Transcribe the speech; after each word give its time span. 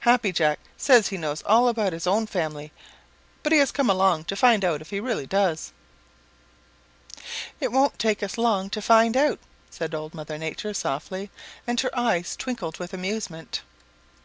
"Happy 0.00 0.32
Jack 0.32 0.58
says 0.76 1.06
he 1.06 1.16
knows 1.16 1.40
all 1.42 1.68
about 1.68 1.92
his 1.92 2.04
own 2.04 2.26
family, 2.26 2.72
but 3.44 3.52
he 3.52 3.58
has 3.60 3.70
come 3.70 3.88
along 3.88 4.24
to 4.24 4.34
find 4.34 4.64
out 4.64 4.80
if 4.80 4.90
he 4.90 4.98
really 4.98 5.24
does." 5.24 5.72
"It 7.60 7.70
won't 7.70 7.96
take 7.96 8.20
us 8.24 8.36
long 8.36 8.70
to 8.70 8.82
find 8.82 9.16
out," 9.16 9.38
said 9.70 9.94
Old 9.94 10.14
Mother 10.14 10.36
Nature 10.36 10.74
softly 10.74 11.30
and 11.64 11.78
her 11.80 11.96
eyes 11.96 12.34
twinkled 12.34 12.78
with 12.78 12.92
amusement. 12.92 13.62